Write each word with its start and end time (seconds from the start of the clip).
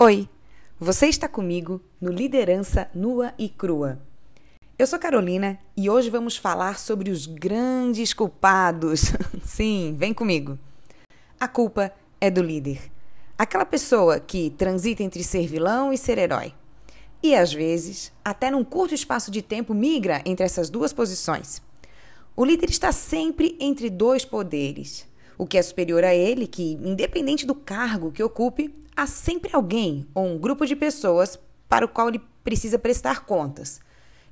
Oi, 0.00 0.28
você 0.78 1.08
está 1.08 1.26
comigo 1.26 1.80
no 2.00 2.12
Liderança 2.12 2.88
Nua 2.94 3.34
e 3.36 3.48
Crua. 3.48 4.00
Eu 4.78 4.86
sou 4.86 4.96
Carolina 4.96 5.58
e 5.76 5.90
hoje 5.90 6.08
vamos 6.08 6.36
falar 6.36 6.78
sobre 6.78 7.10
os 7.10 7.26
grandes 7.26 8.14
culpados. 8.14 9.12
Sim, 9.42 9.96
vem 9.98 10.14
comigo. 10.14 10.56
A 11.40 11.48
culpa 11.48 11.92
é 12.20 12.30
do 12.30 12.40
líder. 12.40 12.80
Aquela 13.36 13.64
pessoa 13.66 14.20
que 14.20 14.50
transita 14.50 15.02
entre 15.02 15.24
ser 15.24 15.48
vilão 15.48 15.92
e 15.92 15.98
ser 15.98 16.16
herói. 16.16 16.54
E 17.20 17.34
às 17.34 17.52
vezes, 17.52 18.12
até 18.24 18.52
num 18.52 18.62
curto 18.62 18.94
espaço 18.94 19.32
de 19.32 19.42
tempo, 19.42 19.74
migra 19.74 20.22
entre 20.24 20.46
essas 20.46 20.70
duas 20.70 20.92
posições. 20.92 21.60
O 22.36 22.44
líder 22.44 22.70
está 22.70 22.92
sempre 22.92 23.56
entre 23.58 23.90
dois 23.90 24.24
poderes. 24.24 25.08
O 25.38 25.46
que 25.46 25.56
é 25.56 25.62
superior 25.62 26.02
a 26.02 26.12
ele, 26.12 26.48
que, 26.48 26.72
independente 26.82 27.46
do 27.46 27.54
cargo 27.54 28.10
que 28.10 28.22
ocupe, 28.22 28.74
há 28.96 29.06
sempre 29.06 29.50
alguém 29.52 30.04
ou 30.12 30.26
um 30.26 30.36
grupo 30.36 30.66
de 30.66 30.74
pessoas 30.74 31.38
para 31.68 31.84
o 31.84 31.88
qual 31.88 32.08
ele 32.08 32.20
precisa 32.42 32.78
prestar 32.78 33.24
contas. 33.24 33.80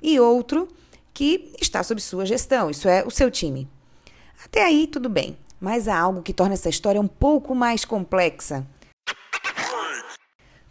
E 0.01 0.19
outro 0.19 0.67
que 1.13 1.53
está 1.61 1.81
sob 1.81 2.01
sua 2.01 2.25
gestão, 2.25 2.69
isso 2.69 2.89
é, 2.89 3.03
o 3.05 3.09
seu 3.09 3.31
time. 3.31 3.69
Até 4.43 4.63
aí, 4.63 4.85
tudo 4.85 5.07
bem, 5.07 5.37
mas 5.59 5.87
há 5.87 5.97
algo 5.97 6.21
que 6.21 6.33
torna 6.33 6.53
essa 6.53 6.69
história 6.69 6.99
um 6.99 7.07
pouco 7.07 7.55
mais 7.55 7.85
complexa. 7.85 8.67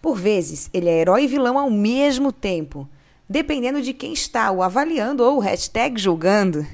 Por 0.01 0.17
vezes, 0.17 0.71
ele 0.73 0.89
é 0.89 1.01
herói 1.01 1.25
e 1.25 1.27
vilão 1.27 1.59
ao 1.59 1.71
mesmo 1.71 2.31
tempo, 2.31 2.89
dependendo 3.29 3.83
de 3.83 3.93
quem 3.93 4.13
está 4.13 4.53
o 4.53 4.63
avaliando 4.63 5.25
ou 5.25 5.39
o 5.39 5.41
hashtag 5.41 6.01
julgando. 6.01 6.65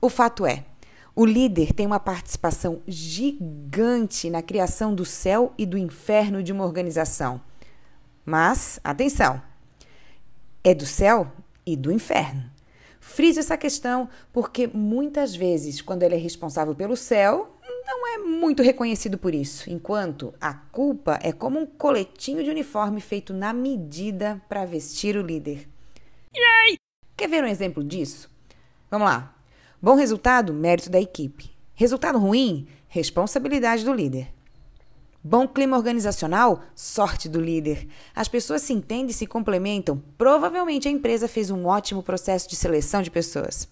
O 0.00 0.08
fato 0.08 0.44
é, 0.44 0.64
o 1.18 1.26
líder 1.26 1.72
tem 1.72 1.84
uma 1.84 1.98
participação 1.98 2.80
gigante 2.86 4.30
na 4.30 4.40
criação 4.40 4.94
do 4.94 5.04
céu 5.04 5.52
e 5.58 5.66
do 5.66 5.76
inferno 5.76 6.44
de 6.44 6.52
uma 6.52 6.64
organização. 6.64 7.40
Mas, 8.24 8.78
atenção, 8.84 9.42
é 10.62 10.72
do 10.72 10.86
céu 10.86 11.32
e 11.66 11.76
do 11.76 11.90
inferno. 11.90 12.48
Friso 13.00 13.40
essa 13.40 13.56
questão 13.56 14.08
porque 14.32 14.68
muitas 14.68 15.34
vezes, 15.34 15.80
quando 15.80 16.04
ele 16.04 16.14
é 16.14 16.18
responsável 16.18 16.72
pelo 16.72 16.94
céu, 16.96 17.58
não 17.84 18.06
é 18.14 18.18
muito 18.18 18.62
reconhecido 18.62 19.18
por 19.18 19.34
isso, 19.34 19.68
enquanto 19.68 20.32
a 20.40 20.54
culpa 20.54 21.18
é 21.20 21.32
como 21.32 21.58
um 21.58 21.66
coletinho 21.66 22.44
de 22.44 22.50
uniforme 22.50 23.00
feito 23.00 23.34
na 23.34 23.52
medida 23.52 24.40
para 24.48 24.64
vestir 24.64 25.16
o 25.16 25.26
líder. 25.26 25.68
Yay! 26.32 26.78
Quer 27.16 27.28
ver 27.28 27.42
um 27.42 27.48
exemplo 27.48 27.82
disso? 27.82 28.30
Vamos 28.88 29.08
lá. 29.08 29.37
Bom 29.80 29.94
resultado, 29.94 30.52
mérito 30.52 30.90
da 30.90 31.00
equipe. 31.00 31.52
Resultado 31.72 32.18
ruim, 32.18 32.66
responsabilidade 32.88 33.84
do 33.84 33.92
líder. 33.92 34.34
Bom 35.22 35.46
clima 35.46 35.76
organizacional, 35.76 36.64
sorte 36.74 37.28
do 37.28 37.40
líder. 37.40 37.86
As 38.12 38.26
pessoas 38.26 38.62
se 38.62 38.72
entendem 38.72 39.10
e 39.10 39.12
se 39.12 39.24
complementam. 39.24 40.02
Provavelmente 40.16 40.88
a 40.88 40.90
empresa 40.90 41.28
fez 41.28 41.48
um 41.48 41.66
ótimo 41.66 42.02
processo 42.02 42.48
de 42.48 42.56
seleção 42.56 43.02
de 43.02 43.10
pessoas. 43.10 43.68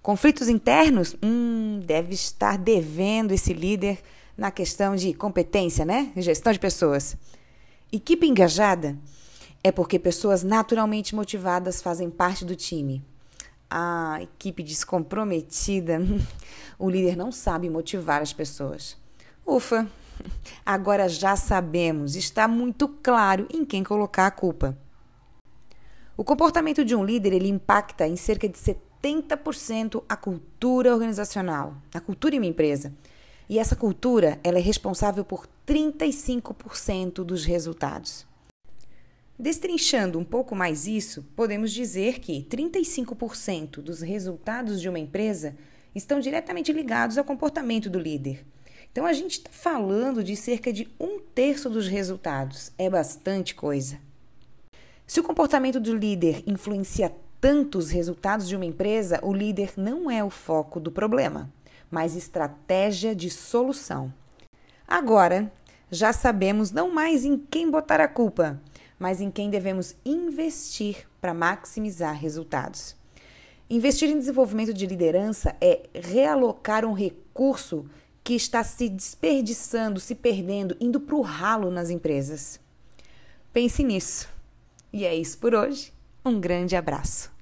Conflitos 0.00 0.48
internos? 0.48 1.16
Hum, 1.20 1.80
deve 1.84 2.14
estar 2.14 2.56
devendo 2.56 3.32
esse 3.32 3.52
líder 3.52 3.98
na 4.38 4.52
questão 4.52 4.94
de 4.94 5.12
competência, 5.12 5.84
né? 5.84 6.12
Gestão 6.16 6.52
de 6.52 6.60
pessoas. 6.60 7.16
Equipe 7.90 8.24
engajada? 8.24 8.96
É 9.64 9.72
porque 9.72 9.98
pessoas 9.98 10.44
naturalmente 10.44 11.12
motivadas 11.12 11.82
fazem 11.82 12.08
parte 12.08 12.44
do 12.44 12.54
time 12.54 13.04
a 13.70 14.18
equipe 14.20 14.62
descomprometida, 14.62 16.00
o 16.78 16.90
líder 16.90 17.16
não 17.16 17.30
sabe 17.30 17.70
motivar 17.70 18.20
as 18.20 18.32
pessoas. 18.32 18.96
Ufa, 19.46 19.86
agora 20.66 21.08
já 21.08 21.36
sabemos, 21.36 22.16
está 22.16 22.48
muito 22.48 22.88
claro 22.88 23.46
em 23.52 23.64
quem 23.64 23.84
colocar 23.84 24.26
a 24.26 24.30
culpa. 24.30 24.76
O 26.16 26.24
comportamento 26.24 26.84
de 26.84 26.94
um 26.94 27.04
líder 27.04 27.32
ele 27.32 27.48
impacta 27.48 28.06
em 28.06 28.16
cerca 28.16 28.48
de 28.48 28.58
70% 29.02 30.02
a 30.08 30.16
cultura 30.16 30.92
organizacional, 30.92 31.76
a 31.94 32.00
cultura 32.00 32.34
em 32.34 32.38
uma 32.38 32.46
empresa. 32.46 32.92
E 33.48 33.58
essa 33.58 33.74
cultura 33.74 34.38
ela 34.44 34.58
é 34.58 34.60
responsável 34.60 35.24
por 35.24 35.48
35% 35.66 37.24
dos 37.24 37.44
resultados. 37.44 38.29
Destrinchando 39.40 40.18
um 40.18 40.24
pouco 40.24 40.54
mais 40.54 40.86
isso, 40.86 41.24
podemos 41.34 41.72
dizer 41.72 42.20
que 42.20 42.46
35% 42.50 43.80
dos 43.80 44.02
resultados 44.02 44.78
de 44.78 44.86
uma 44.86 44.98
empresa 44.98 45.56
estão 45.94 46.20
diretamente 46.20 46.70
ligados 46.74 47.16
ao 47.16 47.24
comportamento 47.24 47.88
do 47.88 47.98
líder. 47.98 48.44
Então, 48.92 49.06
a 49.06 49.14
gente 49.14 49.38
está 49.38 49.48
falando 49.50 50.22
de 50.22 50.36
cerca 50.36 50.70
de 50.70 50.86
um 51.00 51.18
terço 51.18 51.70
dos 51.70 51.88
resultados. 51.88 52.70
É 52.76 52.90
bastante 52.90 53.54
coisa. 53.54 53.98
Se 55.06 55.20
o 55.20 55.24
comportamento 55.24 55.80
do 55.80 55.96
líder 55.96 56.42
influencia 56.46 57.10
tanto 57.40 57.78
os 57.78 57.88
resultados 57.88 58.46
de 58.46 58.54
uma 58.54 58.66
empresa, 58.66 59.20
o 59.22 59.32
líder 59.32 59.72
não 59.74 60.10
é 60.10 60.22
o 60.22 60.28
foco 60.28 60.78
do 60.78 60.92
problema, 60.92 61.50
mas 61.90 62.14
estratégia 62.14 63.14
de 63.14 63.30
solução. 63.30 64.12
Agora, 64.86 65.50
já 65.90 66.12
sabemos 66.12 66.70
não 66.70 66.92
mais 66.92 67.24
em 67.24 67.38
quem 67.38 67.70
botar 67.70 68.02
a 68.02 68.06
culpa, 68.06 68.60
mas 69.00 69.22
em 69.22 69.30
quem 69.30 69.48
devemos 69.48 69.96
investir 70.04 71.08
para 71.22 71.32
maximizar 71.32 72.14
resultados. 72.14 72.94
Investir 73.68 74.10
em 74.10 74.18
desenvolvimento 74.18 74.74
de 74.74 74.86
liderança 74.86 75.56
é 75.58 75.88
realocar 75.94 76.84
um 76.84 76.92
recurso 76.92 77.86
que 78.22 78.34
está 78.34 78.62
se 78.62 78.90
desperdiçando, 78.90 79.98
se 79.98 80.14
perdendo, 80.14 80.76
indo 80.78 81.00
para 81.00 81.16
o 81.16 81.22
ralo 81.22 81.70
nas 81.70 81.88
empresas. 81.88 82.60
Pense 83.52 83.82
nisso. 83.82 84.28
E 84.92 85.06
é 85.06 85.14
isso 85.14 85.38
por 85.38 85.54
hoje. 85.54 85.92
Um 86.24 86.38
grande 86.38 86.76
abraço. 86.76 87.39